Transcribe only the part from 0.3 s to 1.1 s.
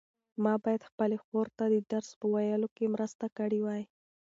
ما باید